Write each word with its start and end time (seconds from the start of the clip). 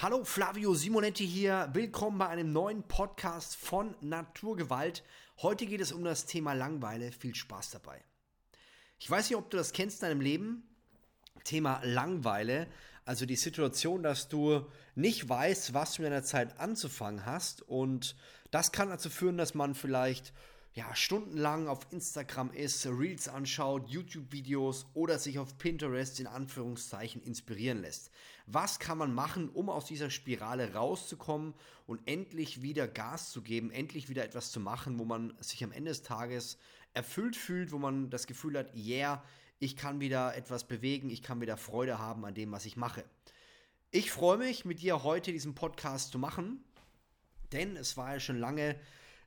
Hallo 0.00 0.22
Flavio 0.22 0.74
Simonetti 0.74 1.26
hier. 1.26 1.70
Willkommen 1.72 2.18
bei 2.18 2.28
einem 2.28 2.52
neuen 2.52 2.84
Podcast 2.84 3.56
von 3.56 3.96
Naturgewalt. 4.00 5.02
Heute 5.42 5.66
geht 5.66 5.80
es 5.80 5.90
um 5.90 6.04
das 6.04 6.24
Thema 6.24 6.52
Langweile. 6.52 7.10
Viel 7.10 7.34
Spaß 7.34 7.70
dabei. 7.70 8.00
Ich 9.00 9.10
weiß 9.10 9.28
nicht, 9.28 9.36
ob 9.36 9.50
du 9.50 9.56
das 9.56 9.72
kennst 9.72 10.00
in 10.00 10.08
deinem 10.08 10.20
Leben. 10.20 10.62
Thema 11.42 11.80
Langweile. 11.82 12.68
Also 13.04 13.26
die 13.26 13.34
Situation, 13.34 14.04
dass 14.04 14.28
du 14.28 14.64
nicht 14.94 15.28
weißt, 15.28 15.74
was 15.74 15.94
du 15.94 16.02
in 16.04 16.10
deiner 16.10 16.22
Zeit 16.22 16.60
anzufangen 16.60 17.26
hast. 17.26 17.62
Und 17.62 18.14
das 18.52 18.70
kann 18.70 18.90
dazu 18.90 19.10
führen, 19.10 19.36
dass 19.36 19.54
man 19.54 19.74
vielleicht 19.74 20.32
ja, 20.74 20.94
stundenlang 20.94 21.66
auf 21.66 21.86
Instagram 21.90 22.52
ist, 22.52 22.86
Reels 22.86 23.28
anschaut, 23.28 23.88
YouTube-Videos 23.88 24.86
oder 24.94 25.18
sich 25.18 25.38
auf 25.38 25.58
Pinterest 25.58 26.20
in 26.20 26.26
Anführungszeichen 26.26 27.22
inspirieren 27.22 27.80
lässt. 27.82 28.10
Was 28.46 28.78
kann 28.78 28.98
man 28.98 29.12
machen, 29.12 29.48
um 29.48 29.70
aus 29.70 29.86
dieser 29.86 30.10
Spirale 30.10 30.74
rauszukommen 30.74 31.54
und 31.86 32.00
endlich 32.06 32.62
wieder 32.62 32.86
Gas 32.86 33.30
zu 33.30 33.42
geben, 33.42 33.70
endlich 33.70 34.08
wieder 34.08 34.24
etwas 34.24 34.52
zu 34.52 34.60
machen, 34.60 34.98
wo 34.98 35.04
man 35.04 35.34
sich 35.40 35.64
am 35.64 35.72
Ende 35.72 35.90
des 35.90 36.02
Tages 36.02 36.58
erfüllt 36.94 37.36
fühlt, 37.36 37.72
wo 37.72 37.78
man 37.78 38.10
das 38.10 38.26
Gefühl 38.26 38.56
hat, 38.56 38.74
yeah, 38.74 39.24
ich 39.58 39.76
kann 39.76 40.00
wieder 40.00 40.36
etwas 40.36 40.68
bewegen, 40.68 41.10
ich 41.10 41.22
kann 41.22 41.40
wieder 41.40 41.56
Freude 41.56 41.98
haben 41.98 42.24
an 42.24 42.34
dem, 42.34 42.52
was 42.52 42.64
ich 42.64 42.76
mache. 42.76 43.04
Ich 43.90 44.10
freue 44.10 44.38
mich, 44.38 44.64
mit 44.64 44.80
dir 44.80 45.02
heute 45.02 45.32
diesen 45.32 45.54
Podcast 45.54 46.12
zu 46.12 46.18
machen, 46.18 46.62
denn 47.52 47.76
es 47.76 47.96
war 47.96 48.14
ja 48.14 48.20
schon 48.20 48.38
lange 48.38 48.78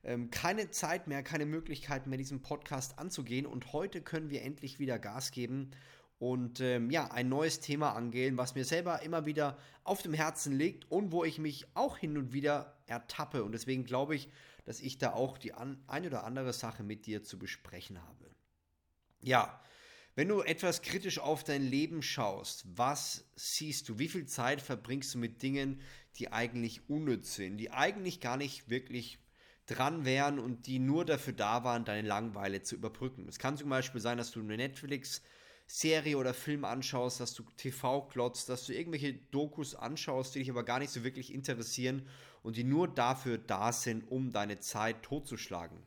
ähm, 0.04 0.30
keine 0.30 0.70
Zeit 0.70 1.06
mehr, 1.06 1.22
keine 1.22 1.46
Möglichkeit 1.46 2.06
mehr, 2.06 2.18
diesen 2.18 2.42
Podcast 2.42 2.98
anzugehen. 2.98 3.46
Und 3.46 3.72
heute 3.72 4.02
können 4.02 4.30
wir 4.30 4.42
endlich 4.42 4.78
wieder 4.78 4.98
Gas 4.98 5.30
geben 5.30 5.70
und 6.18 6.60
ähm, 6.60 6.88
ja, 6.90 7.10
ein 7.10 7.28
neues 7.28 7.58
Thema 7.58 7.96
angehen, 7.96 8.36
was 8.36 8.54
mir 8.54 8.64
selber 8.64 9.02
immer 9.02 9.26
wieder 9.26 9.58
auf 9.82 10.02
dem 10.02 10.14
Herzen 10.14 10.56
liegt 10.56 10.88
und 10.88 11.10
wo 11.10 11.24
ich 11.24 11.38
mich 11.38 11.66
auch 11.74 11.98
hin 11.98 12.16
und 12.16 12.32
wieder 12.32 12.76
ertappe. 12.86 13.42
Und 13.42 13.50
deswegen 13.50 13.84
glaube 13.84 14.14
ich, 14.14 14.28
dass 14.64 14.80
ich 14.80 14.98
da 14.98 15.14
auch 15.14 15.36
die 15.36 15.52
an, 15.52 15.82
eine 15.88 16.06
oder 16.06 16.22
andere 16.22 16.52
Sache 16.52 16.84
mit 16.84 17.06
dir 17.06 17.24
zu 17.24 17.40
besprechen 17.40 18.00
habe. 18.00 18.30
Ja, 19.20 19.60
wenn 20.14 20.28
du 20.28 20.42
etwas 20.42 20.82
kritisch 20.82 21.18
auf 21.18 21.42
dein 21.42 21.62
Leben 21.62 22.02
schaust, 22.02 22.66
was 22.76 23.24
siehst 23.34 23.88
du? 23.88 23.98
Wie 23.98 24.08
viel 24.08 24.26
Zeit 24.26 24.60
verbringst 24.60 25.14
du 25.14 25.18
mit 25.18 25.42
Dingen, 25.42 25.80
die 26.16 26.30
eigentlich 26.30 26.88
unnütz 26.88 27.34
sind, 27.34 27.56
die 27.56 27.70
eigentlich 27.70 28.20
gar 28.20 28.36
nicht 28.36 28.68
wirklich 28.68 29.18
dran 29.74 30.04
wären 30.04 30.38
und 30.38 30.66
die 30.66 30.78
nur 30.78 31.04
dafür 31.04 31.32
da 31.32 31.64
waren, 31.64 31.84
deine 31.84 32.06
Langeweile 32.06 32.62
zu 32.62 32.74
überbrücken. 32.74 33.26
Es 33.28 33.38
kann 33.38 33.56
zum 33.56 33.68
Beispiel 33.68 34.00
sein, 34.00 34.18
dass 34.18 34.30
du 34.30 34.40
eine 34.40 34.56
Netflix-Serie 34.56 36.16
oder 36.16 36.34
Film 36.34 36.64
anschaust, 36.64 37.20
dass 37.20 37.34
du 37.34 37.44
TV 37.56 38.02
klotzt, 38.02 38.48
dass 38.48 38.66
du 38.66 38.74
irgendwelche 38.74 39.14
Dokus 39.14 39.74
anschaust, 39.74 40.34
die 40.34 40.40
dich 40.40 40.50
aber 40.50 40.64
gar 40.64 40.78
nicht 40.78 40.90
so 40.90 41.04
wirklich 41.04 41.32
interessieren 41.32 42.06
und 42.42 42.56
die 42.56 42.64
nur 42.64 42.88
dafür 42.88 43.38
da 43.38 43.72
sind, 43.72 44.10
um 44.10 44.32
deine 44.32 44.60
Zeit 44.60 45.02
totzuschlagen. 45.02 45.78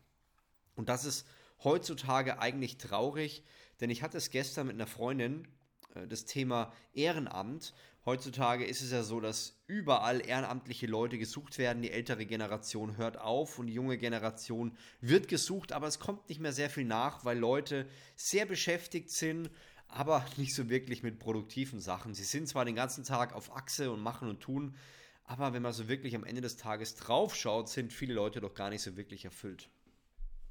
Und 0.76 0.90
das 0.90 1.06
ist 1.06 1.28
heutzutage 1.64 2.40
eigentlich 2.40 2.78
traurig, 2.78 3.44
denn 3.80 3.90
ich 3.90 4.04
hatte 4.04 4.18
es 4.18 4.30
gestern 4.30 4.68
mit 4.68 4.76
einer 4.76 4.88
Freundin, 4.88 5.48
äh, 5.96 6.08
das 6.08 6.26
Thema 6.26 6.74
Ehrenamt. 6.94 7.74
Heutzutage 8.06 8.66
ist 8.66 8.82
es 8.82 8.92
ja 8.92 9.02
so, 9.02 9.20
dass 9.20 9.64
überall 9.66 10.24
ehrenamtliche 10.24 10.86
Leute 10.86 11.18
gesucht 11.18 11.58
werden. 11.58 11.82
Die 11.82 11.90
ältere 11.90 12.28
Generation 12.28 12.98
hört 12.98 13.18
auf 13.18 13.58
und 13.58 13.66
die 13.66 13.74
junge 13.74 13.98
Generation 13.98 14.78
wird 15.02 15.28
gesucht, 15.28 15.72
aber 15.72 15.88
es 15.88 16.00
kommt 16.00 16.30
nicht 16.30 16.40
mehr 16.40 16.54
sehr 16.54 16.70
viel 16.70 16.86
nach, 16.86 17.26
weil 17.26 17.40
Leute 17.40 17.88
sehr 18.16 18.46
beschäftigt 18.46 19.10
sind, 19.10 19.50
aber 19.88 20.24
nicht 20.38 20.54
so 20.54 20.70
wirklich 20.70 21.02
mit 21.02 21.18
produktiven 21.18 21.80
Sachen. 21.80 22.14
Sie 22.14 22.26
sind 22.26 22.48
zwar 22.48 22.64
den 22.64 22.76
ganzen 22.76 23.04
Tag 23.04 23.34
auf 23.34 23.56
Achse 23.56 23.92
und 23.92 24.02
machen 24.02 24.30
und 24.30 24.40
tun, 24.40 24.76
aber 25.24 25.54
wenn 25.54 25.64
man 25.64 25.74
so 25.74 25.88
wirklich 25.88 26.16
am 26.16 26.24
Ende 26.24 26.42
des 26.42 26.58
Tages 26.58 26.94
draufschaut, 26.96 27.70
sind 27.70 27.92
viele 27.92 28.14
Leute 28.14 28.40
doch 28.40 28.54
gar 28.54 28.70
nicht 28.70 28.84
so 28.84 28.96
wirklich 28.96 29.26
erfüllt. 29.26 29.70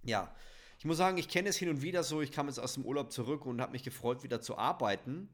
Ja, 0.03 0.35
ich 0.81 0.85
muss 0.85 0.97
sagen, 0.97 1.19
ich 1.19 1.29
kenne 1.29 1.51
es 1.51 1.57
hin 1.57 1.69
und 1.69 1.83
wieder 1.83 2.03
so. 2.03 2.21
Ich 2.21 2.33
kam 2.33 2.49
jetzt 2.49 2.59
aus 2.59 2.75
dem 2.75 2.85
Urlaub 2.85 3.13
zurück 3.13 3.47
und 3.47 3.61
habe 3.61 3.73
mich 3.73 3.85
gefreut, 3.85 4.25
wieder 4.25 4.41
zu 4.41 4.59
arbeiten. 4.59 5.29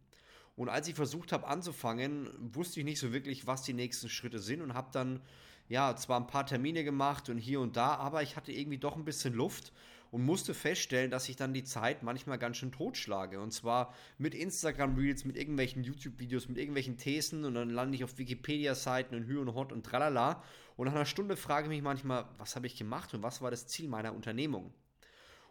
Und 0.61 0.69
als 0.69 0.87
ich 0.89 0.95
versucht 0.95 1.33
habe 1.33 1.47
anzufangen, 1.47 2.29
wusste 2.55 2.81
ich 2.81 2.85
nicht 2.85 3.01
so 3.01 3.15
wirklich, 3.15 3.47
was 3.47 3.63
die 3.63 3.73
nächsten 3.73 4.11
Schritte 4.11 4.39
sind 4.39 4.61
und 4.61 4.75
habe 4.75 4.91
dann 4.93 5.23
ja 5.71 5.97
zwar 5.97 6.21
ein 6.21 6.27
paar 6.27 6.45
Termine 6.45 6.85
gemacht 6.85 7.31
und 7.31 7.39
hier 7.39 7.61
und 7.61 7.79
da, 7.79 7.95
aber 7.95 8.23
ich 8.23 8.37
hatte 8.37 8.53
irgendwie 8.53 8.77
doch 8.77 8.95
ein 8.95 9.07
bisschen 9.07 9.33
Luft 9.33 9.73
und 10.11 10.23
musste 10.23 10.53
feststellen, 10.53 11.11
dass 11.11 11.31
ich 11.31 11.37
dann 11.37 11.55
die 11.55 11.65
Zeit 11.65 12.03
manchmal 12.03 12.37
ganz 12.37 12.59
schön 12.59 12.73
totschlage. 12.73 13.41
Und 13.41 13.53
zwar 13.53 13.95
mit 14.19 14.35
Instagram 14.35 14.97
Reels, 14.97 15.25
mit 15.25 15.39
irgendwelchen 15.39 15.83
YouTube-Videos, 15.83 16.47
mit 16.49 16.59
irgendwelchen 16.59 16.99
Thesen 16.99 17.47
und 17.47 17.55
dann 17.55 17.71
lande 17.71 17.97
ich 17.97 18.05
auf 18.05 18.19
Wikipedia-Seiten 18.19 19.15
und 19.15 19.25
Hü 19.25 19.39
und 19.39 19.55
Hot 19.55 19.73
und 19.73 19.87
tralala. 19.87 20.43
Und 20.77 20.89
nach 20.89 20.95
einer 20.95 21.07
Stunde 21.07 21.39
frage 21.39 21.69
ich 21.69 21.71
mich 21.71 21.83
manchmal, 21.83 22.27
was 22.37 22.55
habe 22.55 22.67
ich 22.67 22.77
gemacht 22.77 23.15
und 23.15 23.23
was 23.23 23.41
war 23.41 23.51
das 23.51 23.67
Ziel 23.67 23.89
meiner 23.89 24.13
Unternehmung? 24.13 24.75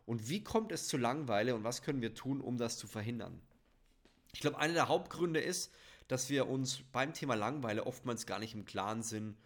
Und 0.06 0.30
wie 0.30 0.44
kommt 0.44 0.72
es 0.72 0.88
zu 0.88 0.98
Langweile 0.98 1.56
und 1.56 1.64
was 1.64 1.81
können 1.81 2.03
wir 2.03 2.14
tun, 2.14 2.42
um 2.42 2.59
das 2.59 2.78
zu 2.78 2.86
verhindern? 2.86 3.42
Ich 4.34 4.42
glaube, 4.42 4.58
einer 4.60 4.74
der 4.74 4.88
Hauptgründe 4.88 5.40
ist, 5.40 5.72
dass 6.08 6.30
wir 6.30 6.48
uns 6.48 6.82
beim 6.92 7.14
Thema 7.14 7.36
Langweile 7.36 7.86
oftmals 7.86 8.26
gar 8.26 8.40
nicht 8.40 8.56
im 8.56 8.66
Klaren 8.66 9.04
sind, 9.04 9.38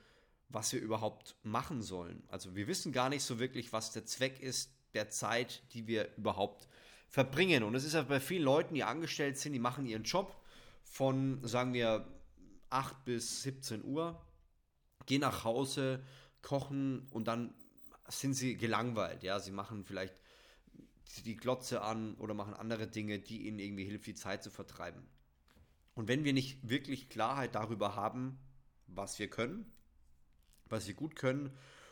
was 0.49 0.71
wir 0.71 0.81
überhaupt 0.81 1.35
machen 1.43 1.81
sollen. 1.81 2.23
Also 2.29 2.55
wir 2.55 2.67
wissen 2.67 2.91
gar 2.93 3.09
nicht 3.09 3.23
so 3.23 3.39
wirklich, 3.39 3.73
was 3.73 3.91
der 3.91 4.05
Zweck 4.05 4.39
ist 4.39 4.71
der 4.93 5.09
Zeit, 5.09 5.63
die 5.73 5.87
wir 5.87 6.15
überhaupt 6.15 6.67
verbringen. 7.09 7.63
Und 7.63 7.75
es 7.75 7.83
ist 7.83 7.93
ja 7.93 8.03
bei 8.03 8.19
vielen 8.19 8.43
Leuten, 8.43 8.75
die 8.75 8.83
angestellt 8.83 9.37
sind, 9.37 9.53
die 9.53 9.59
machen 9.59 9.85
ihren 9.85 10.03
Job 10.03 10.35
von, 10.83 11.39
sagen 11.43 11.73
wir, 11.73 12.07
8 12.69 13.05
bis 13.05 13.43
17 13.43 13.83
Uhr, 13.83 14.19
gehen 15.05 15.21
nach 15.21 15.43
Hause, 15.43 16.03
kochen 16.41 17.07
und 17.11 17.27
dann 17.27 17.53
sind 18.07 18.33
sie 18.33 18.55
gelangweilt. 18.55 19.23
Ja, 19.23 19.39
sie 19.39 19.51
machen 19.51 19.85
vielleicht 19.85 20.15
die 21.21 21.35
Glotze 21.35 21.81
an 21.81 22.15
oder 22.15 22.33
machen 22.33 22.53
andere 22.53 22.87
Dinge, 22.87 23.19
die 23.19 23.47
ihnen 23.47 23.59
irgendwie 23.59 23.85
hilft, 23.85 24.07
die 24.07 24.15
Zeit 24.15 24.41
zu 24.43 24.49
vertreiben. 24.49 25.03
Und 25.93 26.07
wenn 26.07 26.23
wir 26.23 26.33
nicht 26.33 26.67
wirklich 26.67 27.09
Klarheit 27.09 27.53
darüber 27.53 27.95
haben, 27.95 28.39
was 28.87 29.19
wir 29.19 29.29
können, 29.29 29.71
was 30.65 30.87
wir 30.87 30.95
gut 30.95 31.15
können 31.15 31.51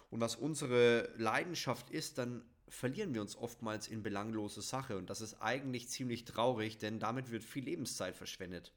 und 0.09 0.19
was 0.19 0.35
unsere 0.35 1.13
Leidenschaft 1.17 1.89
ist, 1.91 2.17
dann 2.17 2.43
verlieren 2.67 3.13
wir 3.13 3.21
uns 3.21 3.35
oftmals 3.35 3.87
in 3.87 4.01
belanglose 4.01 4.61
Sache. 4.61 4.97
Und 4.97 5.09
das 5.09 5.21
ist 5.21 5.41
eigentlich 5.41 5.89
ziemlich 5.89 6.25
traurig, 6.25 6.77
denn 6.77 6.99
damit 6.99 7.29
wird 7.29 7.43
viel 7.43 7.65
Lebenszeit 7.65 8.15
verschwendet. 8.15 8.73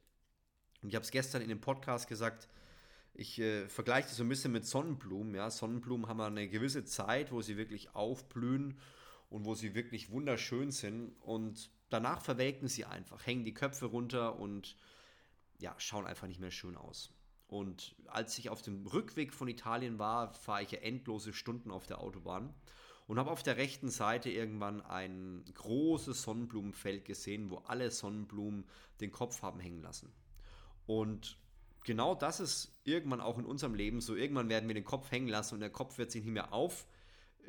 Und 0.82 0.88
ich 0.90 0.94
habe 0.96 1.04
es 1.04 1.10
gestern 1.10 1.40
in 1.40 1.48
dem 1.48 1.60
Podcast 1.60 2.08
gesagt, 2.08 2.48
ich 3.14 3.38
äh, 3.38 3.68
vergleiche 3.68 4.08
das 4.08 4.16
so 4.16 4.24
ein 4.24 4.28
bisschen 4.28 4.52
mit 4.52 4.66
Sonnenblumen. 4.66 5.34
Ja? 5.34 5.50
Sonnenblumen 5.50 6.08
haben 6.08 6.20
eine 6.20 6.48
gewisse 6.48 6.84
Zeit, 6.84 7.30
wo 7.30 7.40
sie 7.40 7.56
wirklich 7.56 7.94
aufblühen 7.94 8.76
und 9.30 9.44
wo 9.44 9.54
sie 9.54 9.74
wirklich 9.74 10.10
wunderschön 10.10 10.70
sind. 10.70 11.12
Und 11.20 11.70
danach 11.90 12.20
verwelken 12.20 12.68
sie 12.68 12.84
einfach, 12.84 13.26
hängen 13.26 13.44
die 13.44 13.54
Köpfe 13.54 13.86
runter 13.86 14.38
und 14.38 14.76
ja, 15.58 15.74
schauen 15.78 16.06
einfach 16.06 16.26
nicht 16.26 16.40
mehr 16.40 16.50
schön 16.50 16.76
aus. 16.76 17.12
Und 17.46 17.94
als 18.06 18.38
ich 18.38 18.50
auf 18.50 18.62
dem 18.62 18.86
Rückweg 18.86 19.32
von 19.32 19.48
Italien 19.48 19.98
war, 19.98 20.32
fahre 20.32 20.62
ich 20.62 20.70
ja 20.70 20.80
endlose 20.80 21.32
Stunden 21.32 21.70
auf 21.70 21.86
der 21.86 22.00
Autobahn 22.00 22.54
und 23.06 23.18
habe 23.18 23.30
auf 23.30 23.42
der 23.42 23.56
rechten 23.56 23.90
Seite 23.90 24.30
irgendwann 24.30 24.80
ein 24.80 25.44
großes 25.54 26.22
Sonnenblumenfeld 26.22 27.04
gesehen, 27.04 27.50
wo 27.50 27.58
alle 27.58 27.90
Sonnenblumen 27.90 28.64
den 29.00 29.12
Kopf 29.12 29.42
haben 29.42 29.60
hängen 29.60 29.82
lassen. 29.82 30.12
Und 30.86 31.38
genau 31.84 32.14
das 32.14 32.40
ist 32.40 32.72
irgendwann 32.84 33.20
auch 33.20 33.38
in 33.38 33.44
unserem 33.44 33.74
Leben 33.74 34.00
so. 34.00 34.14
Irgendwann 34.14 34.48
werden 34.48 34.68
wir 34.68 34.74
den 34.74 34.84
Kopf 34.84 35.10
hängen 35.10 35.28
lassen 35.28 35.54
und 35.54 35.60
der 35.60 35.70
Kopf 35.70 35.98
wird 35.98 36.10
sich 36.10 36.24
nicht 36.24 36.32
mehr 36.32 36.52
auf 36.52 36.86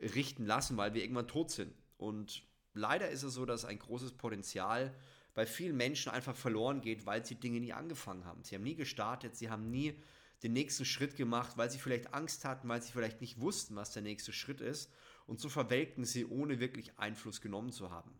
richten 0.02 0.46
lassen, 0.46 0.78
weil 0.78 0.94
wir 0.94 1.02
irgendwann 1.02 1.28
tot 1.28 1.52
sind. 1.52 1.74
Und 1.98 2.44
leider 2.74 3.10
ist 3.10 3.24
es 3.24 3.34
so, 3.34 3.46
dass 3.46 3.66
ein 3.66 3.80
großes 3.80 4.14
Potenzial 4.14 4.94
bei 5.34 5.46
vielen 5.46 5.76
Menschen 5.76 6.12
einfach 6.12 6.36
verloren 6.36 6.82
geht, 6.82 7.06
weil 7.06 7.26
sie 7.26 7.36
Dinge 7.36 7.60
nie 7.60 7.74
angefangen 7.74 8.26
haben. 8.26 8.44
Sie 8.44 8.56
haben 8.56 8.64
nie 8.64 8.76
gestartet, 8.76 9.36
sie 9.36 9.50
haben 9.50 9.70
nie 9.70 10.00
den 10.44 10.54
nächsten 10.54 10.86
Schritt 10.86 11.16
gemacht, 11.16 11.58
weil 11.58 11.70
sie 11.70 11.80
vielleicht 11.80 12.14
Angst 12.14 12.46
hatten, 12.46 12.68
weil 12.68 12.82
sie 12.82 12.92
vielleicht 12.92 13.22
nicht 13.22 13.40
wussten, 13.40 13.76
was 13.76 13.92
der 13.92 14.02
nächste 14.02 14.32
Schritt 14.32 14.62
ist. 14.62 14.92
Und 15.26 15.40
so 15.40 15.50
verwelkten 15.50 16.06
sie, 16.06 16.26
ohne 16.26 16.60
wirklich 16.60 16.98
Einfluss 17.00 17.42
genommen 17.42 17.72
zu 17.72 17.92
haben. 17.92 18.12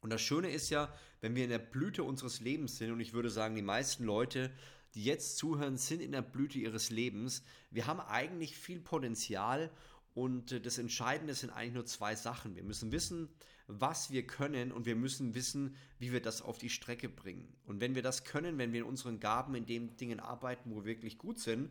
Und 0.00 0.10
das 0.10 0.20
Schöne 0.20 0.50
ist 0.50 0.70
ja, 0.70 0.92
wenn 1.20 1.34
wir 1.34 1.44
in 1.44 1.50
der 1.50 1.58
Blüte 1.58 2.02
unseres 2.02 2.40
Lebens 2.40 2.78
sind, 2.78 2.92
und 2.92 3.00
ich 3.00 3.12
würde 3.12 3.30
sagen, 3.30 3.54
die 3.54 3.62
meisten 3.62 4.04
Leute, 4.04 4.50
die 4.94 5.04
jetzt 5.04 5.36
zuhören, 5.38 5.76
sind 5.76 6.02
in 6.02 6.12
der 6.12 6.22
Blüte 6.22 6.58
ihres 6.58 6.90
Lebens. 6.90 7.44
Wir 7.70 7.86
haben 7.86 8.00
eigentlich 8.00 8.56
viel 8.56 8.80
Potenzial 8.80 9.70
und 10.14 10.52
äh, 10.52 10.60
das 10.60 10.78
Entscheidende 10.78 11.34
sind 11.34 11.50
eigentlich 11.50 11.74
nur 11.74 11.86
zwei 11.86 12.14
Sachen. 12.14 12.56
Wir 12.56 12.64
müssen 12.64 12.92
wissen, 12.92 13.28
was 13.66 14.10
wir 14.10 14.26
können 14.26 14.72
und 14.72 14.86
wir 14.86 14.96
müssen 14.96 15.34
wissen, 15.34 15.76
wie 15.98 16.12
wir 16.12 16.20
das 16.20 16.42
auf 16.42 16.58
die 16.58 16.70
Strecke 16.70 17.08
bringen. 17.08 17.54
Und 17.64 17.80
wenn 17.80 17.94
wir 17.94 18.02
das 18.02 18.24
können, 18.24 18.58
wenn 18.58 18.72
wir 18.72 18.80
in 18.80 18.86
unseren 18.86 19.20
Gaben 19.20 19.54
in 19.54 19.66
den 19.66 19.96
Dingen 19.96 20.20
arbeiten, 20.20 20.70
wo 20.70 20.76
wir 20.76 20.84
wirklich 20.84 21.18
gut 21.18 21.38
sind, 21.38 21.70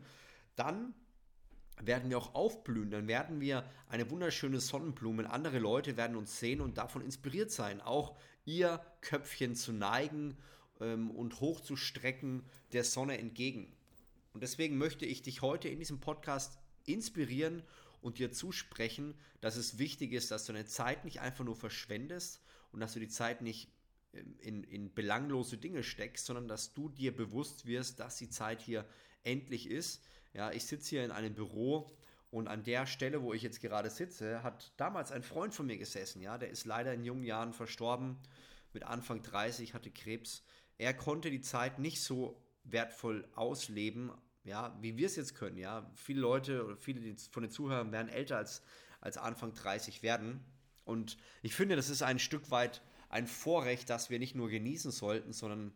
dann 0.56 0.94
werden 1.80 2.10
wir 2.10 2.18
auch 2.18 2.34
aufblühen, 2.34 2.90
dann 2.90 3.08
werden 3.08 3.40
wir 3.40 3.64
eine 3.88 4.10
wunderschöne 4.10 4.60
Sonnenblume. 4.60 5.28
Andere 5.30 5.58
Leute 5.58 5.96
werden 5.96 6.16
uns 6.16 6.38
sehen 6.38 6.60
und 6.60 6.78
davon 6.78 7.02
inspiriert 7.02 7.50
sein, 7.50 7.80
auch 7.80 8.16
ihr 8.44 8.80
Köpfchen 9.00 9.54
zu 9.54 9.72
neigen 9.72 10.36
ähm, 10.80 11.10
und 11.10 11.40
hochzustrecken 11.40 12.44
der 12.72 12.84
Sonne 12.84 13.18
entgegen. 13.18 13.72
Und 14.32 14.42
deswegen 14.42 14.78
möchte 14.78 15.06
ich 15.06 15.22
dich 15.22 15.42
heute 15.42 15.68
in 15.68 15.78
diesem 15.78 16.00
Podcast 16.00 16.58
inspirieren 16.84 17.62
und 18.02 18.18
dir 18.18 18.32
zusprechen, 18.32 19.14
dass 19.40 19.56
es 19.56 19.78
wichtig 19.78 20.12
ist, 20.12 20.30
dass 20.30 20.44
du 20.44 20.52
deine 20.52 20.66
Zeit 20.66 21.04
nicht 21.04 21.20
einfach 21.20 21.44
nur 21.44 21.56
verschwendest 21.56 22.42
und 22.72 22.80
dass 22.80 22.92
du 22.92 23.00
die 23.00 23.08
Zeit 23.08 23.40
nicht 23.42 23.68
ähm, 24.12 24.36
in, 24.40 24.64
in 24.64 24.92
belanglose 24.92 25.56
Dinge 25.56 25.82
steckst, 25.82 26.26
sondern 26.26 26.48
dass 26.48 26.74
du 26.74 26.88
dir 26.88 27.16
bewusst 27.16 27.66
wirst, 27.66 28.00
dass 28.00 28.16
die 28.16 28.28
Zeit 28.28 28.60
hier 28.60 28.84
endlich 29.24 29.70
ist. 29.70 30.02
Ja, 30.34 30.50
ich 30.50 30.66
sitze 30.66 30.90
hier 30.90 31.04
in 31.04 31.10
einem 31.10 31.34
Büro 31.34 31.90
und 32.30 32.48
an 32.48 32.64
der 32.64 32.86
Stelle, 32.86 33.22
wo 33.22 33.34
ich 33.34 33.42
jetzt 33.42 33.60
gerade 33.60 33.90
sitze, 33.90 34.42
hat 34.42 34.72
damals 34.78 35.12
ein 35.12 35.22
Freund 35.22 35.54
von 35.54 35.66
mir 35.66 35.76
gesessen. 35.76 36.22
Ja, 36.22 36.38
der 36.38 36.50
ist 36.50 36.64
leider 36.64 36.92
in 36.94 37.04
jungen 37.04 37.24
Jahren 37.24 37.52
verstorben, 37.52 38.18
mit 38.72 38.84
Anfang 38.84 39.22
30, 39.22 39.74
hatte 39.74 39.90
Krebs. 39.90 40.42
Er 40.78 40.94
konnte 40.94 41.30
die 41.30 41.42
Zeit 41.42 41.78
nicht 41.78 42.00
so 42.00 42.42
wertvoll 42.64 43.28
ausleben, 43.34 44.10
ja, 44.44 44.76
wie 44.80 44.96
wir 44.96 45.06
es 45.06 45.16
jetzt 45.16 45.34
können. 45.34 45.56
Ja, 45.56 45.90
viele 45.94 46.20
Leute 46.20 46.64
oder 46.64 46.76
viele 46.76 47.16
von 47.30 47.42
den 47.42 47.50
Zuhörern 47.50 47.92
werden 47.92 48.08
älter 48.08 48.36
als, 48.36 48.62
als 49.00 49.16
Anfang 49.16 49.54
30 49.54 50.02
werden. 50.02 50.44
Und 50.84 51.16
ich 51.42 51.54
finde, 51.54 51.76
das 51.76 51.90
ist 51.90 52.02
ein 52.02 52.18
Stück 52.18 52.50
weit 52.50 52.82
ein 53.08 53.26
Vorrecht, 53.26 53.90
das 53.90 54.10
wir 54.10 54.18
nicht 54.18 54.34
nur 54.34 54.48
genießen 54.48 54.90
sollten, 54.90 55.32
sondern 55.32 55.72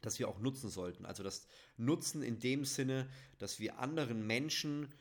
das 0.00 0.18
wir 0.18 0.28
auch 0.28 0.40
nutzen 0.40 0.68
sollten. 0.68 1.06
Also 1.06 1.22
das 1.22 1.46
Nutzen 1.76 2.22
in 2.22 2.38
dem 2.38 2.64
Sinne, 2.64 3.08
dass 3.38 3.60
wir 3.60 3.78
anderen 3.78 4.26
Menschen 4.26 4.92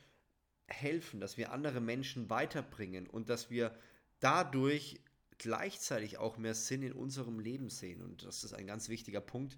helfen, 0.68 1.20
dass 1.20 1.38
wir 1.38 1.52
andere 1.52 1.82
Menschen 1.82 2.30
weiterbringen 2.30 3.08
und 3.08 3.30
dass 3.30 3.50
wir 3.50 3.76
dadurch 4.20 5.02
gleichzeitig 5.38 6.18
auch 6.18 6.38
mehr 6.38 6.54
Sinn 6.54 6.84
in 6.84 6.94
unserem 6.94 7.40
Leben 7.40 7.70
sehen. 7.70 8.04
Und 8.04 8.26
das 8.26 8.44
ist 8.44 8.54
ein 8.54 8.68
ganz 8.68 8.90
wichtiger 8.90 9.22
Punkt, 9.22 9.58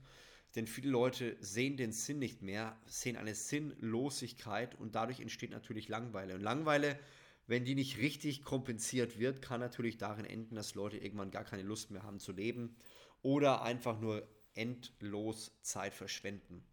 denn 0.56 0.68
viele 0.68 0.90
Leute 0.90 1.38
sehen 1.40 1.78
den 1.78 1.94
Sinn 1.94 2.20
nicht 2.20 2.42
mehr, 2.42 2.78
sehen 2.86 3.16
eine 3.16 3.36
Sinnlosigkeit 3.36 4.76
und 4.76 4.96
dadurch 4.96 5.20
entsteht 5.20 5.52
natürlich 5.52 5.88
Langweile. 5.88 6.36
Und 6.36 6.42
Langweile, 6.42 7.00
wenn 7.48 7.64
die 7.64 7.76
nicht 7.76 7.98
richtig 7.98 8.44
kompensiert 8.44 9.18
wird, 9.18 9.42
kann 9.42 9.62
natürlich 9.62 9.98
darin 9.98 10.26
enden, 10.26 10.56
dass 10.56 10.76
Leute 10.76 10.98
irgendwann 10.98 11.32
gar 11.32 11.46
keine 11.46 11.64
Lust 11.64 11.92
mehr 11.92 12.04
haben 12.04 12.20
zu 12.20 12.34
leben 12.34 12.76
oder 13.22 13.62
einfach 13.62 14.00
nur 14.00 14.28
endlos 14.54 15.54
Zeit 15.62 15.94
verschwenden. 15.94 16.64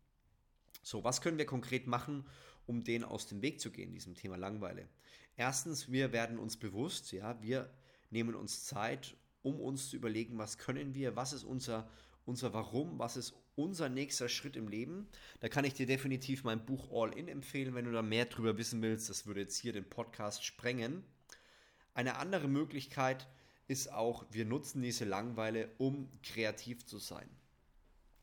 So, 0.83 1.05
was 1.05 1.21
können 1.21 1.39
wir 1.39 1.47
konkret 1.47 1.87
machen, 1.87 2.25
um 2.67 2.83
denen 2.83 3.05
aus 3.05 3.27
dem 3.27 3.43
Weg 3.43 3.61
zu 3.61 3.71
gehen, 3.71 3.93
diesem 3.93 4.15
Thema 4.15 4.37
Langweile? 4.37 4.89
Erstens, 5.37 5.93
wir 5.93 6.13
werden 6.13 6.39
uns 6.39 6.57
bewusst, 6.57 7.13
ja, 7.13 7.41
wir 7.41 7.71
nehmen 8.11 8.35
uns 8.35 8.65
Zeit, 8.65 9.17
um 9.43 9.61
uns 9.61 9.91
zu 9.91 9.97
überlegen, 9.97 10.37
was 10.39 10.59
können 10.59 10.95
wir, 10.95 11.15
was 11.15 11.33
ist 11.33 11.45
unser, 11.45 11.89
unser 12.25 12.53
Warum, 12.53 12.99
was 12.99 13.17
ist 13.17 13.35
unser 13.59 13.89
nächster 13.89 14.29
Schritt 14.29 14.57
im 14.57 14.69
Leben. 14.69 15.09
Da 15.41 15.49
kann 15.49 15.65
ich 15.65 15.75
dir 15.75 15.87
definitiv 15.87 16.45
mein 16.45 16.65
Buch 16.65 16.91
All 16.93 17.13
In 17.19 17.29
empfehlen, 17.29 17.75
wenn 17.75 17.85
du 17.85 17.93
da 17.93 18.03
mehr 18.03 18.27
drüber 18.27 18.57
wissen 18.57 18.81
willst. 18.81 19.11
Das 19.11 19.27
würde 19.27 19.41
jetzt 19.41 19.59
hier 19.59 19.73
den 19.73 19.89
Podcast 19.89 20.45
sprengen. 20.45 21.03
Eine 21.93 22.17
andere 22.17 22.47
Möglichkeit 22.47 23.27
ist 23.67 23.93
auch, 23.93 24.25
wir 24.31 24.45
nutzen 24.45 24.81
diese 24.81 25.05
Langweile, 25.05 25.71
um 25.77 26.09
kreativ 26.23 26.87
zu 26.87 26.99
sein. 26.99 27.29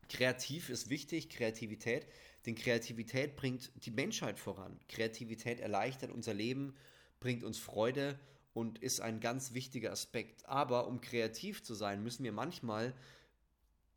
Kreativ 0.07 0.69
ist 0.69 0.89
wichtig, 0.89 1.29
Kreativität, 1.29 2.07
denn 2.45 2.55
Kreativität 2.55 3.35
bringt 3.35 3.71
die 3.85 3.91
Menschheit 3.91 4.39
voran. 4.39 4.79
Kreativität 4.87 5.59
erleichtert 5.59 6.11
unser 6.11 6.33
Leben, 6.33 6.75
bringt 7.19 7.43
uns 7.43 7.57
Freude 7.57 8.17
und 8.53 8.79
ist 8.79 9.01
ein 9.01 9.19
ganz 9.19 9.53
wichtiger 9.53 9.91
Aspekt. 9.91 10.47
Aber 10.47 10.87
um 10.87 11.01
kreativ 11.01 11.63
zu 11.63 11.73
sein, 11.73 12.03
müssen 12.03 12.23
wir 12.23 12.31
manchmal 12.31 12.93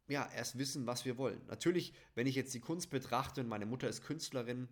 ja, 0.09 0.29
erst 0.35 0.59
wissen, 0.59 0.87
was 0.87 1.05
wir 1.05 1.19
wollen. 1.19 1.41
Natürlich, 1.47 1.93
wenn 2.15 2.27
ich 2.27 2.35
jetzt 2.35 2.55
die 2.55 2.61
Kunst 2.61 2.91
betrachte 2.91 3.43
und 3.43 3.49
meine 3.49 3.67
Mutter 3.67 3.89
ist 3.89 4.03
Künstlerin, 4.03 4.69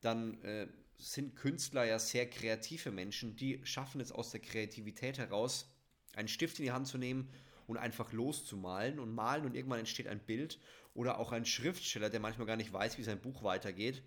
dann 0.00 0.40
äh, 0.42 0.66
sind 0.98 1.36
Künstler 1.36 1.84
ja 1.84 1.98
sehr 1.98 2.28
kreative 2.28 2.90
Menschen, 2.90 3.36
die 3.36 3.60
schaffen 3.64 4.00
es 4.00 4.12
aus 4.12 4.30
der 4.30 4.40
Kreativität 4.40 5.18
heraus, 5.18 5.70
einen 6.14 6.28
Stift 6.28 6.58
in 6.58 6.64
die 6.64 6.72
Hand 6.72 6.88
zu 6.88 6.98
nehmen 6.98 7.30
und 7.66 7.76
einfach 7.76 8.12
loszumalen 8.12 8.98
und 8.98 9.14
malen 9.14 9.44
und 9.44 9.54
irgendwann 9.54 9.78
entsteht 9.78 10.08
ein 10.08 10.20
Bild 10.20 10.58
oder 10.92 11.18
auch 11.18 11.32
ein 11.32 11.46
Schriftsteller, 11.46 12.10
der 12.10 12.20
manchmal 12.20 12.46
gar 12.46 12.56
nicht 12.56 12.72
weiß, 12.72 12.98
wie 12.98 13.04
sein 13.04 13.20
Buch 13.20 13.42
weitergeht 13.42 14.02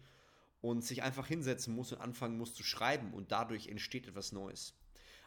und 0.62 0.84
sich 0.84 1.02
einfach 1.02 1.28
hinsetzen 1.28 1.74
muss 1.74 1.92
und 1.94 2.00
anfangen 2.00 2.38
muss 2.38 2.54
zu 2.54 2.64
schreiben 2.64 3.14
und 3.14 3.32
dadurch 3.32 3.68
entsteht 3.68 4.08
etwas 4.08 4.32
Neues. 4.34 4.76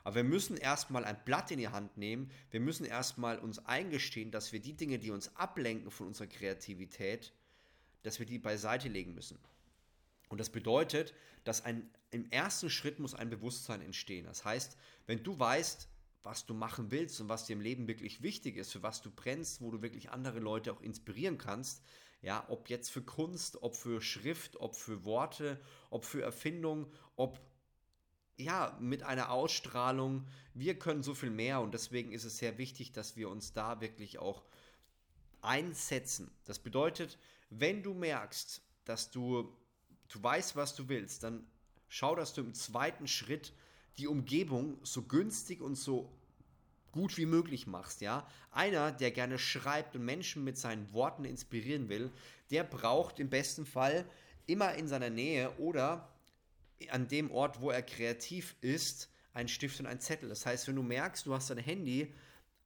Aber 0.07 0.15
wir 0.15 0.23
müssen 0.23 0.57
erstmal 0.57 1.05
ein 1.05 1.19
Blatt 1.25 1.51
in 1.51 1.59
die 1.59 1.67
Hand 1.67 1.97
nehmen. 1.97 2.31
Wir 2.53 2.61
müssen 2.61 2.85
erstmal 2.85 3.41
uns 3.41 3.59
eingestehen, 3.67 4.31
dass 4.31 4.53
wir 4.53 4.61
die 4.61 4.75
Dinge, 4.75 5.01
die 5.01 5.11
uns 5.11 5.35
ablenken 5.35 5.91
von 5.91 6.07
unserer 6.07 6.29
Kreativität, 6.29 7.33
dass 8.05 8.21
wir 8.21 8.27
die 8.27 8.39
beiseite 8.39 8.87
legen 8.87 9.17
müssen. 9.17 9.37
Und 10.29 10.39
das 10.39 10.51
bedeutet, 10.51 11.13
dass 11.43 11.65
ein, 11.65 11.91
im 12.13 12.31
ersten 12.31 12.71
Schritt 12.71 13.01
muss 13.01 13.17
ein 13.17 13.31
Bewusstsein 13.31 13.81
entstehen. 13.81 14.27
Das 14.27 14.45
heißt, 14.45 14.77
wenn 15.09 15.25
du 15.25 15.37
weißt, 15.37 15.89
was 16.23 16.47
du 16.47 16.55
machen 16.55 16.93
willst 16.93 17.21
und 17.21 17.29
was 17.29 17.47
dir 17.47 17.55
im 17.55 17.61
Leben 17.61 17.89
wirklich 17.89 18.23
wichtig 18.23 18.59
ist, 18.59 18.71
für 18.71 18.85
was 18.85 19.03
du 19.03 19.11
brennst, 19.11 19.61
wo 19.61 19.73
du 19.73 19.83
wirklich 19.83 20.11
andere 20.11 20.39
Leute 20.39 20.73
auch 20.73 20.83
inspirieren 20.83 21.37
kannst, 21.37 21.83
ja, 22.23 22.47
ob 22.49 22.69
jetzt 22.69 22.91
für 22.91 23.03
Kunst, 23.03 23.61
ob 23.61 23.75
für 23.75 24.01
Schrift, 24.01 24.55
ob 24.61 24.77
für 24.77 25.05
Worte, 25.05 25.61
ob 25.91 26.05
für 26.05 26.23
Erfindung, 26.23 26.93
ob 27.17 27.41
ja, 28.37 28.77
mit 28.81 29.03
einer 29.03 29.31
Ausstrahlung. 29.31 30.27
Wir 30.55 30.79
können 30.79 31.03
so 31.03 31.15
viel 31.15 31.31
mehr 31.31 31.61
und 31.61 31.75
deswegen 31.75 32.13
ist 32.13 32.25
es 32.25 32.39
sehr 32.39 32.59
wichtig, 32.59 32.93
dass 32.93 33.17
wir 33.17 33.29
uns 33.29 33.53
da 33.53 33.81
wirklich 33.81 34.19
auch 34.19 34.43
einsetzen. 35.43 36.31
Das 36.45 36.59
bedeutet, 36.59 37.19
wenn 37.51 37.83
du 37.83 37.95
merkst, 37.95 38.63
dass 38.85 39.11
du, 39.11 39.53
du 40.09 40.23
weißt, 40.23 40.57
was 40.57 40.75
du 40.75 40.89
willst, 40.89 41.23
dann 41.23 41.47
schau, 41.89 42.15
dass 42.15 42.35
du 42.35 42.43
im 42.43 42.55
zweiten 42.55 43.07
Schritt 43.07 43.53
die 43.99 44.07
Umgebung 44.07 44.79
so 44.83 45.03
günstig 45.03 45.61
und 45.63 45.77
so 45.77 46.13
gut 46.93 47.17
wie 47.19 47.27
möglich 47.27 47.67
machst, 47.67 48.01
ja. 48.01 48.27
Einer, 48.51 48.91
der 48.91 49.11
gerne 49.11 49.39
schreibt 49.39 49.95
und 49.97 50.05
Menschen 50.05 50.45
mit 50.45 50.57
seinen 50.57 50.91
Worten 50.93 51.25
inspirieren 51.25 51.89
will, 51.89 52.11
der 52.51 52.65
braucht 52.65 53.21
im 53.21 53.29
besten 53.29 53.67
Fall 53.67 54.07
immer 54.47 54.75
in 54.75 54.89
seiner 54.89 55.11
Nähe 55.11 55.51
oder 55.59 56.09
an 56.91 57.09
dem 57.09 57.31
Ort, 57.31 57.61
wo 57.61 57.71
er 57.71 57.83
kreativ 57.83 58.57
ist, 58.61 59.11
ein 59.33 59.49
Stift 59.49 59.81
und 59.81 59.87
ein 59.87 60.01
Zettel. 60.01 60.29
Das 60.29 60.47
heißt, 60.47 60.69
wenn 60.69 60.77
du 60.77 60.83
merkst, 60.83 61.27
du 61.27 61.35
hast 61.35 61.51
dein 61.51 61.59
Handy 61.59 62.13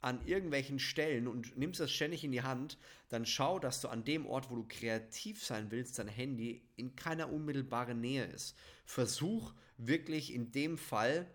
an 0.01 0.25
irgendwelchen 0.27 0.79
Stellen 0.79 1.29
und 1.29 1.57
nimmst 1.57 1.81
das 1.81 1.91
ständig 1.91 2.25
in 2.25 2.33
die 2.33 2.43
Hand, 2.43 2.79
dann 3.09 3.27
schau, 3.27 3.59
dass 3.59 3.81
du 3.81 3.89
an 3.89 4.05
dem 4.05 4.27
Ort, 4.27 4.51
wo 4.51 4.57
du 4.57 4.67
kreativ 4.67 5.45
sein 5.45 5.71
willst, 5.71 5.99
dein 5.99 6.09
Handy 6.09 6.63
in 6.77 6.97
keiner 6.97 7.31
unmittelbaren 7.31 8.01
Nähe 8.01 8.25
ist. 8.25 8.57
Versuch 8.85 9.53
wirklich 9.77 10.33
in 10.33 10.53
dem 10.53 10.79
Fall 10.79 11.27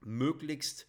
möglichst 0.00 0.86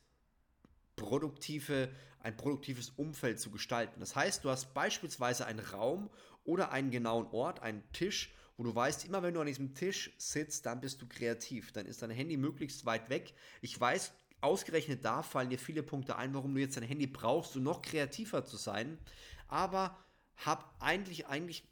produktive, 0.95 1.89
ein 2.19 2.37
produktives 2.37 2.91
Umfeld 2.91 3.39
zu 3.39 3.49
gestalten. 3.49 3.99
Das 3.99 4.15
heißt, 4.15 4.43
du 4.45 4.49
hast 4.49 4.73
beispielsweise 4.73 5.45
einen 5.45 5.59
Raum 5.59 6.09
oder 6.43 6.71
einen 6.71 6.91
genauen 6.91 7.27
Ort, 7.27 7.61
einen 7.61 7.83
Tisch, 7.93 8.31
wo 8.61 8.63
du 8.63 8.75
weißt, 8.75 9.05
immer 9.05 9.23
wenn 9.23 9.33
du 9.33 9.39
an 9.41 9.47
diesem 9.47 9.73
Tisch 9.73 10.11
sitzt, 10.19 10.67
dann 10.67 10.81
bist 10.81 11.01
du 11.01 11.07
kreativ. 11.07 11.71
Dann 11.71 11.87
ist 11.87 12.03
dein 12.03 12.11
Handy 12.11 12.37
möglichst 12.37 12.85
weit 12.85 13.09
weg. 13.09 13.33
Ich 13.59 13.79
weiß, 13.81 14.13
ausgerechnet 14.39 15.03
da 15.03 15.23
fallen 15.23 15.49
dir 15.49 15.57
viele 15.57 15.81
Punkte 15.81 16.15
ein, 16.15 16.35
warum 16.35 16.53
du 16.53 16.61
jetzt 16.61 16.77
dein 16.77 16.83
Handy 16.83 17.07
brauchst, 17.07 17.57
um 17.57 17.63
noch 17.63 17.81
kreativer 17.81 18.45
zu 18.45 18.57
sein. 18.57 18.99
Aber 19.47 19.97
hab 20.45 20.75
eigentlich, 20.79 21.25
eigentlich 21.25 21.63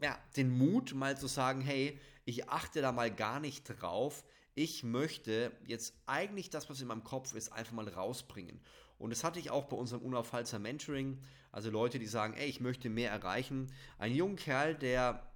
ja, 0.00 0.16
den 0.36 0.56
Mut, 0.56 0.94
mal 0.94 1.18
zu 1.18 1.26
sagen, 1.26 1.60
hey, 1.60 1.98
ich 2.24 2.48
achte 2.48 2.82
da 2.82 2.92
mal 2.92 3.12
gar 3.12 3.40
nicht 3.40 3.64
drauf. 3.64 4.22
Ich 4.54 4.84
möchte 4.84 5.50
jetzt 5.66 5.92
eigentlich 6.06 6.50
das, 6.50 6.70
was 6.70 6.80
in 6.80 6.86
meinem 6.86 7.02
Kopf 7.02 7.34
ist, 7.34 7.52
einfach 7.52 7.72
mal 7.72 7.88
rausbringen. 7.88 8.60
Und 8.96 9.10
das 9.10 9.24
hatte 9.24 9.40
ich 9.40 9.50
auch 9.50 9.64
bei 9.64 9.76
unserem 9.76 10.02
Unaufhaltser 10.02 10.60
Mentoring. 10.60 11.20
Also 11.50 11.68
Leute, 11.68 11.98
die 11.98 12.06
sagen, 12.06 12.34
ey, 12.34 12.48
ich 12.48 12.60
möchte 12.60 12.90
mehr 12.90 13.10
erreichen. 13.10 13.72
Ein 13.98 14.14
junger 14.14 14.36
Kerl, 14.36 14.76
der 14.76 15.31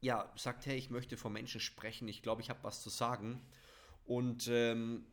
ja, 0.00 0.32
sagt, 0.36 0.66
hey, 0.66 0.76
ich 0.76 0.90
möchte 0.90 1.16
vor 1.16 1.30
Menschen 1.30 1.60
sprechen, 1.60 2.08
ich 2.08 2.22
glaube, 2.22 2.42
ich 2.42 2.50
habe 2.50 2.62
was 2.62 2.82
zu 2.82 2.90
sagen. 2.90 3.40
Und 4.04 4.48
ähm, 4.48 5.06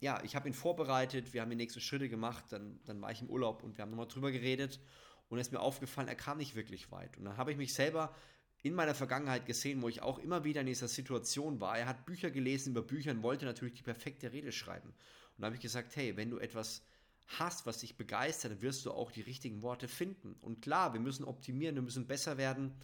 ja, 0.00 0.22
ich 0.22 0.36
habe 0.36 0.48
ihn 0.48 0.54
vorbereitet, 0.54 1.32
wir 1.32 1.42
haben 1.42 1.50
die 1.50 1.56
nächsten 1.56 1.80
Schritte 1.80 2.08
gemacht, 2.08 2.44
dann, 2.50 2.80
dann 2.84 3.00
war 3.00 3.10
ich 3.10 3.20
im 3.20 3.28
Urlaub 3.28 3.62
und 3.62 3.76
wir 3.76 3.82
haben 3.82 3.90
nochmal 3.90 4.08
drüber 4.08 4.30
geredet 4.30 4.80
und 5.28 5.38
es 5.38 5.48
ist 5.48 5.52
mir 5.52 5.60
aufgefallen, 5.60 6.08
er 6.08 6.14
kam 6.14 6.38
nicht 6.38 6.54
wirklich 6.54 6.90
weit. 6.90 7.16
Und 7.18 7.24
dann 7.24 7.36
habe 7.36 7.52
ich 7.52 7.58
mich 7.58 7.74
selber 7.74 8.14
in 8.62 8.74
meiner 8.74 8.94
Vergangenheit 8.94 9.46
gesehen, 9.46 9.82
wo 9.82 9.88
ich 9.88 10.02
auch 10.02 10.18
immer 10.18 10.44
wieder 10.44 10.62
in 10.62 10.66
dieser 10.66 10.88
Situation 10.88 11.60
war. 11.60 11.78
Er 11.78 11.86
hat 11.86 12.06
Bücher 12.06 12.30
gelesen 12.30 12.70
über 12.70 12.82
Bücher 12.82 13.10
und 13.10 13.22
wollte 13.22 13.44
natürlich 13.44 13.74
die 13.74 13.82
perfekte 13.82 14.32
Rede 14.32 14.52
schreiben. 14.52 14.88
Und 14.88 15.42
da 15.42 15.46
habe 15.46 15.56
ich 15.56 15.62
gesagt, 15.62 15.94
hey, 15.96 16.16
wenn 16.16 16.30
du 16.30 16.38
etwas 16.38 16.82
hast, 17.26 17.66
was 17.66 17.78
dich 17.78 17.96
begeistert, 17.96 18.52
dann 18.52 18.62
wirst 18.62 18.86
du 18.86 18.90
auch 18.90 19.12
die 19.12 19.20
richtigen 19.20 19.62
Worte 19.62 19.86
finden. 19.86 20.34
Und 20.40 20.62
klar, 20.62 20.92
wir 20.94 21.00
müssen 21.00 21.24
optimieren, 21.24 21.76
wir 21.76 21.82
müssen 21.82 22.06
besser 22.06 22.38
werden. 22.38 22.74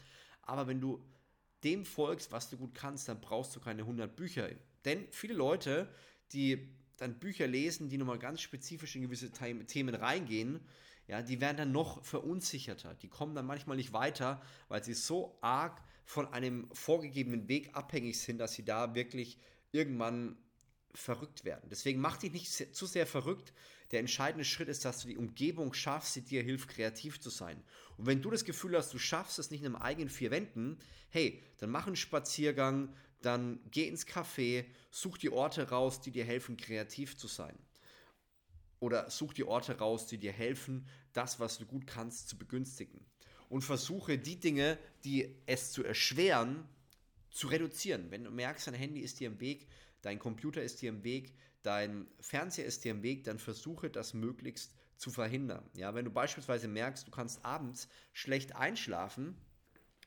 Aber 0.43 0.67
wenn 0.67 0.81
du 0.81 1.03
dem 1.64 1.85
folgst, 1.85 2.33
was 2.33 2.50
du 2.50 2.56
gut 2.56 2.75
kannst, 2.75 3.09
dann 3.09 3.21
brauchst 3.21 3.54
du 3.56 3.61
keine 3.61 3.83
100 3.83 4.14
Bücher. 4.14 4.49
Denn 4.85 5.06
viele 5.11 5.35
Leute, 5.35 5.88
die 6.33 6.68
dann 6.97 7.18
Bücher 7.18 7.47
lesen, 7.47 7.88
die 7.88 7.99
nochmal 7.99 8.18
ganz 8.18 8.40
spezifisch 8.40 8.94
in 8.97 9.02
gewisse 9.02 9.33
Themen 9.33 9.94
reingehen, 9.94 10.61
ja, 11.06 11.23
die 11.23 11.40
werden 11.40 11.56
dann 11.56 11.73
noch 11.73 12.04
verunsicherter. 12.04 12.94
Die 12.94 13.09
kommen 13.09 13.35
dann 13.35 13.47
manchmal 13.47 13.76
nicht 13.76 13.92
weiter, 13.92 14.40
weil 14.68 14.83
sie 14.83 14.94
so 14.94 15.37
arg 15.40 15.83
von 16.04 16.33
einem 16.33 16.68
vorgegebenen 16.73 17.49
Weg 17.49 17.75
abhängig 17.75 18.21
sind, 18.21 18.38
dass 18.38 18.54
sie 18.54 18.64
da 18.64 18.94
wirklich 18.94 19.38
irgendwann 19.73 20.37
verrückt 20.94 21.44
werden. 21.44 21.68
Deswegen 21.71 22.00
mach 22.00 22.16
dich 22.16 22.33
nicht 22.33 22.75
zu 22.75 22.87
sehr 22.87 23.06
verrückt. 23.06 23.52
Der 23.95 24.01
entscheidende 24.01 24.45
Schritt 24.45 24.67
ist, 24.67 24.85
dass 24.85 25.03
du 25.03 25.07
die 25.07 25.17
Umgebung 25.17 25.73
schaffst, 25.73 26.17
die 26.17 26.21
dir 26.23 26.43
hilft, 26.43 26.69
kreativ 26.69 27.21
zu 27.21 27.31
sein. 27.31 27.63
Und 27.97 28.07
wenn 28.07 28.23
du 28.23 28.29
das 28.29 28.45
Gefühl 28.45 28.77
hast, 28.77 28.93
du 28.93 28.99
schaffst 28.99 29.39
es 29.39 29.53
nicht 29.53 29.61
in 29.61 29.67
einem 29.67 29.77
eigenen 29.77 30.09
vier 30.09 30.33
Wänden, 30.33 30.81
hey, 31.11 31.41
dann 31.59 31.71
mach 31.71 31.87
einen 31.87 31.95
Spaziergang, 31.95 32.93
dann 33.23 33.61
geh 33.71 33.87
ins 33.87 34.05
Café, 34.05 34.65
such 34.91 35.17
die 35.19 35.31
Orte 35.31 35.69
raus, 35.69 36.01
die 36.01 36.11
dir 36.11 36.25
helfen, 36.25 36.57
kreativ 36.57 37.17
zu 37.17 37.29
sein. 37.29 37.57
Oder 38.81 39.09
such 39.11 39.33
die 39.33 39.45
Orte 39.45 39.79
raus, 39.79 40.09
die 40.09 40.19
dir 40.19 40.33
helfen, 40.33 40.89
das, 41.13 41.39
was 41.39 41.59
du 41.59 41.65
gut 41.65 41.87
kannst, 41.87 42.29
zu 42.29 42.37
begünstigen. 42.37 43.07
Und 43.49 43.63
versuche 43.63 44.19
die 44.19 44.41
Dinge, 44.41 44.77
die 45.05 45.37
es 45.47 45.71
zu 45.71 45.85
erschweren, 45.85 46.69
zu 47.31 47.47
reduzieren. 47.47 48.11
Wenn 48.11 48.25
du 48.25 48.33
merkst, 48.33 48.67
dein 48.67 48.75
Handy 48.75 49.03
ist 49.03 49.21
dir 49.21 49.29
im 49.29 49.39
Weg, 49.39 49.69
dein 50.03 50.19
Computer 50.19 50.65
ist 50.65 50.83
dir 50.83 50.89
im 50.89 51.05
Weg, 51.05 51.33
dein 51.64 52.06
Fernseher 52.21 52.66
ist 52.66 52.85
dir 52.85 52.92
im 52.92 53.02
Weg, 53.02 53.25
dann 53.25 53.38
versuche 53.38 53.90
das 53.90 54.14
möglichst 54.14 54.75
zu 54.97 55.11
verhindern. 55.11 55.68
Ja, 55.75 55.94
wenn 55.94 56.04
du 56.04 56.11
beispielsweise 56.11 56.68
merkst, 56.68 57.06
du 57.06 57.11
kannst 57.11 57.44
abends 57.44 57.88
schlecht 58.12 58.54
einschlafen 58.54 59.37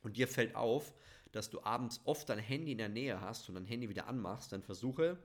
und 0.02 0.18
dir 0.18 0.28
fällt 0.28 0.56
auf, 0.56 0.94
dass 1.32 1.50
du 1.50 1.62
abends 1.64 2.02
oft 2.06 2.30
dein 2.30 2.40
Handy 2.40 2.72
in 2.72 2.78
der 2.78 2.90
Nähe 2.90 3.20
hast 3.20 3.50
und 3.50 3.56
dein 3.56 3.66
Handy 3.66 3.90
wieder 3.90 4.08
anmachst, 4.08 4.54
dann 4.54 4.62
versuche 4.62 5.18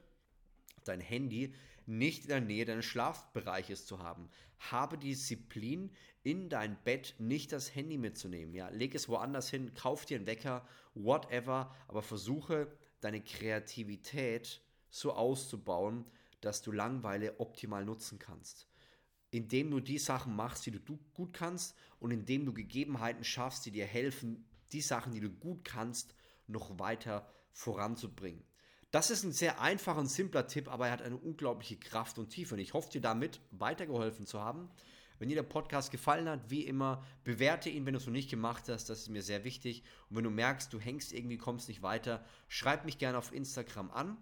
dein 0.84 1.00
Handy 1.00 1.54
nicht 1.86 2.22
in 2.22 2.28
der 2.28 2.40
Nähe 2.40 2.64
deines 2.64 2.84
Schlafbereiches 2.86 3.86
zu 3.86 4.00
haben. 4.00 4.28
Habe 4.58 4.98
die 4.98 5.10
Disziplin, 5.10 5.90
in 6.24 6.48
dein 6.48 6.76
Bett 6.84 7.14
nicht 7.18 7.52
das 7.52 7.74
Handy 7.74 7.98
mitzunehmen. 7.98 8.54
Ja, 8.54 8.68
leg 8.68 8.94
es 8.94 9.08
woanders 9.08 9.50
hin, 9.50 9.74
kauf 9.74 10.04
dir 10.04 10.16
einen 10.16 10.26
Wecker, 10.26 10.66
whatever, 10.94 11.74
aber 11.88 12.02
versuche 12.02 12.70
deine 13.00 13.22
Kreativität 13.22 14.60
so 14.88 15.12
auszubauen, 15.12 16.04
dass 16.42 16.60
du 16.60 16.72
Langweile 16.72 17.40
optimal 17.40 17.84
nutzen 17.84 18.18
kannst. 18.18 18.68
Indem 19.30 19.70
du 19.70 19.80
die 19.80 19.98
Sachen 19.98 20.36
machst, 20.36 20.66
die 20.66 20.72
du 20.72 20.80
gut 21.14 21.32
kannst 21.32 21.74
und 21.98 22.10
indem 22.10 22.44
du 22.44 22.52
Gegebenheiten 22.52 23.24
schaffst, 23.24 23.64
die 23.64 23.70
dir 23.70 23.86
helfen, 23.86 24.44
die 24.72 24.82
Sachen, 24.82 25.12
die 25.12 25.20
du 25.20 25.30
gut 25.30 25.64
kannst, 25.64 26.14
noch 26.46 26.78
weiter 26.78 27.26
voranzubringen. 27.52 28.44
Das 28.90 29.10
ist 29.10 29.22
ein 29.22 29.32
sehr 29.32 29.60
einfacher 29.60 30.00
und 30.00 30.08
simpler 30.08 30.46
Tipp, 30.46 30.68
aber 30.68 30.86
er 30.86 30.92
hat 30.92 31.02
eine 31.02 31.16
unglaubliche 31.16 31.78
Kraft 31.78 32.18
und 32.18 32.28
Tiefe. 32.28 32.54
Und 32.54 32.60
ich 32.60 32.74
hoffe, 32.74 32.90
dir 32.90 33.00
damit 33.00 33.40
weitergeholfen 33.50 34.26
zu 34.26 34.40
haben. 34.40 34.68
Wenn 35.18 35.28
dir 35.28 35.36
der 35.36 35.44
Podcast 35.44 35.90
gefallen 35.90 36.28
hat, 36.28 36.50
wie 36.50 36.66
immer, 36.66 37.02
bewerte 37.24 37.70
ihn, 37.70 37.86
wenn 37.86 37.94
du 37.94 38.00
es 38.00 38.06
noch 38.06 38.12
nicht 38.12 38.28
gemacht 38.28 38.68
hast. 38.68 38.90
Das 38.90 38.98
ist 38.98 39.08
mir 39.08 39.22
sehr 39.22 39.44
wichtig. 39.44 39.82
Und 40.10 40.16
wenn 40.16 40.24
du 40.24 40.30
merkst, 40.30 40.70
du 40.72 40.78
hängst 40.78 41.12
irgendwie, 41.12 41.38
kommst 41.38 41.68
nicht 41.68 41.80
weiter, 41.80 42.24
schreib 42.48 42.84
mich 42.84 42.98
gerne 42.98 43.16
auf 43.16 43.32
Instagram 43.32 43.90
an 43.92 44.18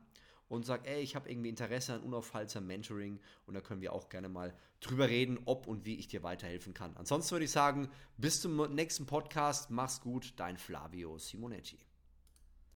und 0.50 0.66
sag, 0.66 0.87
ey, 0.87 1.00
ich 1.00 1.14
habe 1.14 1.30
irgendwie 1.30 1.49
Interesse 1.49 1.95
an 1.95 2.02
unaufhaltsamem 2.02 2.66
Mentoring 2.66 3.21
und 3.47 3.54
da 3.54 3.61
können 3.61 3.80
wir 3.80 3.92
auch 3.92 4.09
gerne 4.09 4.28
mal 4.28 4.52
drüber 4.80 5.09
reden, 5.09 5.38
ob 5.45 5.69
und 5.69 5.87
wie 5.87 5.95
ich 5.95 6.09
dir 6.09 6.25
weiterhelfen 6.25 6.75
kann. 6.75 6.97
Ansonsten 6.97 7.33
würde 7.33 7.45
ich 7.45 7.52
sagen, 7.52 7.88
bis 8.16 8.40
zum 8.40 8.75
nächsten 8.75 9.07
Podcast, 9.07 9.71
mach's 9.71 10.00
gut, 10.00 10.35
dein 10.37 10.59
Flavio 10.59 11.19
Simonetti. 11.19 11.78